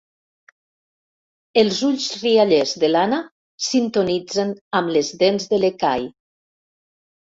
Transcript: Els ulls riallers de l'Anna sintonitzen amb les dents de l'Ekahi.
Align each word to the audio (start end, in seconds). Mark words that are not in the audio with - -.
Els 1.63 1.83
ulls 1.89 2.09
riallers 2.23 2.75
de 2.85 2.91
l'Anna 2.91 3.21
sintonitzen 3.69 4.59
amb 4.83 4.99
les 4.99 5.17
dents 5.25 5.51
de 5.55 5.65
l'Ekahi. 5.65 6.15